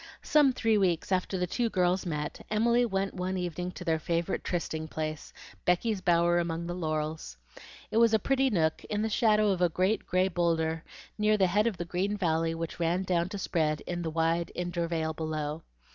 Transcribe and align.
Some 0.23 0.51
three 0.51 0.79
weeks 0.79 1.11
after 1.11 1.37
the 1.37 1.45
two 1.45 1.69
girls 1.69 2.07
met, 2.07 2.43
Emily 2.49 2.87
went 2.87 3.13
one 3.13 3.37
evening 3.37 3.69
to 3.73 3.83
their 3.85 3.99
favorite 3.99 4.43
trysting 4.43 4.87
place, 4.87 5.31
Becky's 5.63 6.01
bower 6.01 6.39
among 6.39 6.65
the 6.65 6.73
laurels. 6.73 7.37
It 7.91 7.97
was 7.97 8.11
a 8.11 8.17
pretty 8.17 8.49
nook 8.49 8.83
in 8.85 9.03
the 9.03 9.09
shadow 9.09 9.49
of 9.51 9.61
a 9.61 9.69
great 9.69 10.07
gray 10.07 10.27
bowlder 10.27 10.83
near 11.19 11.37
the 11.37 11.45
head 11.45 11.67
of 11.67 11.77
the 11.77 11.85
green 11.85 12.17
valley 12.17 12.55
which 12.55 12.79
ran 12.79 13.03
down 13.03 13.29
to 13.29 13.37
spread 13.37 13.81
into 13.81 14.01
the 14.01 14.09
wide 14.09 14.49
intervale 14.55 15.13
below. 15.13 15.61